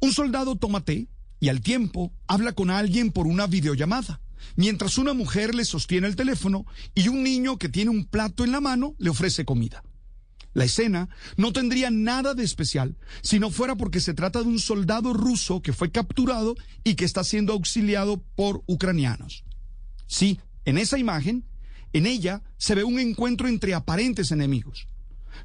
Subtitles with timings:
[0.00, 1.08] Un soldado toma té
[1.40, 4.20] y al tiempo habla con alguien por una videollamada,
[4.56, 8.52] mientras una mujer le sostiene el teléfono y un niño que tiene un plato en
[8.52, 9.82] la mano le ofrece comida.
[10.54, 14.58] La escena no tendría nada de especial si no fuera porque se trata de un
[14.58, 19.44] soldado ruso que fue capturado y que está siendo auxiliado por ucranianos.
[20.06, 21.44] Sí, en esa imagen,
[21.92, 24.86] en ella se ve un encuentro entre aparentes enemigos.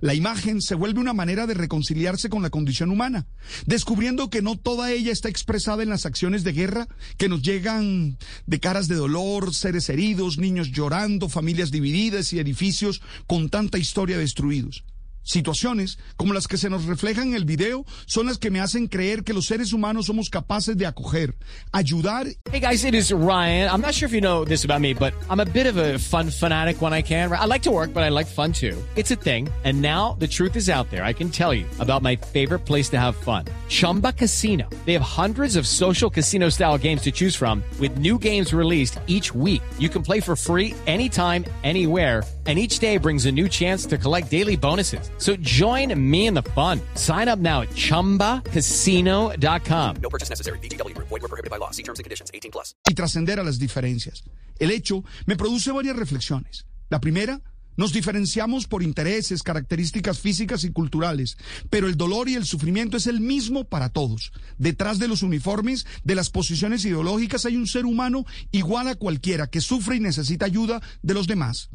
[0.00, 3.26] La imagen se vuelve una manera de reconciliarse con la condición humana,
[3.66, 8.18] descubriendo que no toda ella está expresada en las acciones de guerra que nos llegan
[8.46, 14.18] de caras de dolor, seres heridos, niños llorando, familias divididas y edificios con tanta historia
[14.18, 14.84] destruidos.
[15.22, 18.88] Situaciones como las que se nos reflejan en el video son las que me hacen
[18.88, 21.36] creer que los seres humanos somos capaces de acoger,
[21.72, 22.26] ayudar.
[22.50, 23.68] Hey guys, it is Ryan.
[23.70, 25.98] I'm not sure if you know this about me, but I'm a bit of a
[25.98, 27.30] fun fanatic when I can.
[27.30, 28.76] I like to work, but I like fun too.
[28.96, 29.48] It's a thing.
[29.64, 31.04] And now the truth is out there.
[31.04, 33.44] I can tell you about my favorite place to have fun.
[33.68, 34.68] Chumba Casino.
[34.86, 38.98] They have hundreds of social casino style games to choose from with new games released
[39.06, 39.62] each week.
[39.78, 43.96] You can play for free anytime, anywhere and each day brings a new chance to
[43.96, 45.08] collect daily bonuses.
[45.18, 46.80] So join me in the fun.
[46.94, 49.96] Sign up now at ChumbaCasino.com.
[50.02, 50.58] No purchase necessary.
[50.58, 50.98] BGW.
[50.98, 51.70] Void were prohibited by law.
[51.70, 52.32] See terms and conditions.
[52.34, 52.74] 18 plus.
[52.88, 54.24] Y trascender a las diferencias.
[54.58, 56.66] El hecho me produce varias reflexiones.
[56.88, 57.40] La primera,
[57.76, 61.36] nos diferenciamos por intereses, características físicas y culturales,
[61.70, 64.32] pero el dolor y el sufrimiento es el mismo para todos.
[64.58, 69.46] Detrás de los uniformes, de las posiciones ideológicas, hay un ser humano igual a cualquiera
[69.46, 71.70] que sufre y necesita ayuda de los demás.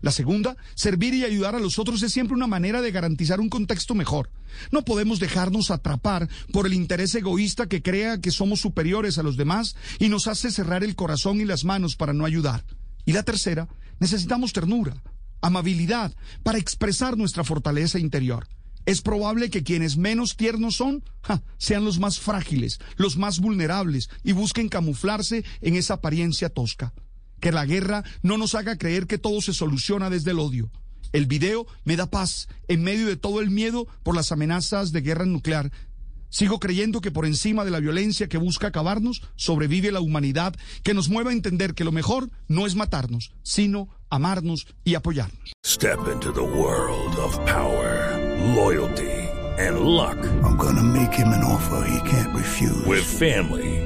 [0.00, 3.48] La segunda, servir y ayudar a los otros es siempre una manera de garantizar un
[3.48, 4.30] contexto mejor.
[4.70, 9.36] No podemos dejarnos atrapar por el interés egoísta que crea que somos superiores a los
[9.36, 12.64] demás y nos hace cerrar el corazón y las manos para no ayudar.
[13.04, 13.68] Y la tercera,
[13.98, 15.02] necesitamos ternura,
[15.40, 18.46] amabilidad para expresar nuestra fortaleza interior.
[18.84, 21.02] Es probable que quienes menos tiernos son
[21.58, 26.92] sean los más frágiles, los más vulnerables y busquen camuflarse en esa apariencia tosca.
[27.40, 30.70] Que la guerra no nos haga creer que todo se soluciona desde el odio.
[31.12, 35.00] El video me da paz en medio de todo el miedo por las amenazas de
[35.00, 35.70] guerra nuclear.
[36.28, 40.92] Sigo creyendo que por encima de la violencia que busca acabarnos, sobrevive la humanidad que
[40.92, 45.52] nos mueve a entender que lo mejor no es matarnos, sino amarnos y apoyarnos.
[45.64, 48.18] Step into the world of power,
[48.54, 49.16] loyalty
[49.58, 50.18] and luck.
[50.44, 52.84] I'm gonna make him an offer he can't refuse.
[52.86, 53.85] With family,